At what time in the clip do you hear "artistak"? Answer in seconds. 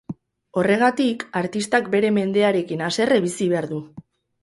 1.43-1.93